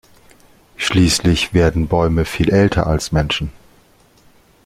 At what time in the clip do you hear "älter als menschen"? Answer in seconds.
2.49-3.51